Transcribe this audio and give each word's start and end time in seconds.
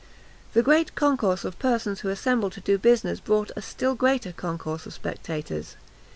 The 0.53 0.63
great 0.63 0.95
concourse 0.95 1.45
of 1.45 1.59
persons 1.59 1.99
who 1.99 2.09
assembled 2.09 2.53
to 2.53 2.59
do 2.61 2.79
business 2.79 3.19
brought 3.19 3.51
a 3.55 3.61
still 3.61 3.93
greater 3.93 4.31
concourse 4.31 4.87
of 4.87 4.93
spectators. 4.95 5.75